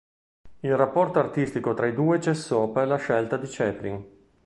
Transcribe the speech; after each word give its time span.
Il 0.61 0.75
rapporto 0.75 1.19
artistico 1.19 1.75
tra 1.75 1.85
i 1.85 1.93
due 1.93 2.19
cessò 2.19 2.71
per 2.71 2.97
scelta 2.99 3.37
di 3.37 3.47
Chaplin. 3.47 4.05